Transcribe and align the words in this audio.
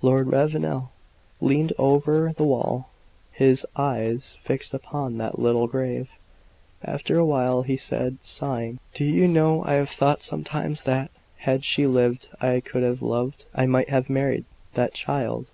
Lord 0.00 0.28
Ravenel 0.32 0.90
leaned 1.38 1.74
over 1.76 2.32
the 2.34 2.44
wall, 2.46 2.88
his 3.30 3.66
eyes 3.76 4.38
fixed 4.40 4.72
upon 4.72 5.18
that 5.18 5.38
little 5.38 5.66
grave. 5.66 6.12
After 6.82 7.18
a 7.18 7.26
while, 7.26 7.60
he 7.60 7.76
said, 7.76 8.16
sighing: 8.22 8.78
"Do 8.94 9.04
you 9.04 9.28
know, 9.28 9.62
I 9.66 9.74
have 9.74 9.90
thought 9.90 10.22
sometimes 10.22 10.84
that, 10.84 11.10
had 11.40 11.62
she 11.62 11.86
lived, 11.86 12.30
I 12.40 12.60
could 12.60 12.84
have 12.84 13.02
loved 13.02 13.44
I 13.54 13.66
might 13.66 13.90
have 13.90 14.08
married 14.08 14.46
that 14.72 14.94
child!" 14.94 15.44